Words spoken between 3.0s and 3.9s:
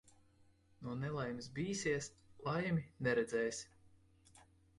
neredzēsi.